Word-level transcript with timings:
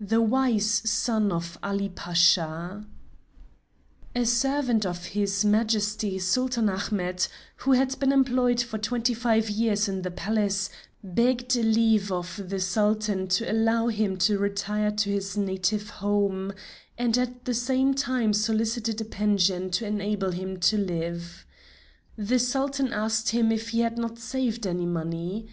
THE 0.00 0.22
WISE 0.22 0.90
SON 0.90 1.30
OF 1.30 1.58
ALI 1.62 1.90
PASHA 1.90 2.86
A 4.14 4.24
servant 4.24 4.86
of 4.86 5.04
his 5.04 5.44
Majesty 5.44 6.18
Sultan 6.18 6.70
Ahmet, 6.70 7.28
who 7.56 7.72
had 7.72 7.98
been 8.00 8.10
employed 8.10 8.62
for 8.62 8.78
twenty 8.78 9.12
five 9.12 9.50
years 9.50 9.86
in 9.86 10.00
the 10.00 10.10
Palace, 10.10 10.70
begged 11.04 11.56
leave 11.56 12.10
of 12.10 12.48
the 12.48 12.58
Sultan 12.58 13.28
to 13.28 13.52
allow 13.52 13.88
him 13.88 14.16
to 14.16 14.38
retire 14.38 14.92
to 14.92 15.10
his 15.10 15.36
native 15.36 15.90
home, 15.90 16.54
and 16.96 17.18
at 17.18 17.44
the 17.44 17.52
same 17.52 17.92
time 17.92 18.32
solicited 18.32 18.98
a 19.02 19.04
pension 19.04 19.68
to 19.72 19.84
enable 19.84 20.30
him 20.30 20.58
to 20.60 20.78
live. 20.78 21.44
The 22.16 22.38
Sultan 22.38 22.94
asked 22.94 23.28
him 23.28 23.52
if 23.52 23.68
he 23.68 23.80
had 23.80 23.98
not 23.98 24.18
saved 24.18 24.66
any 24.66 24.86
money. 24.86 25.48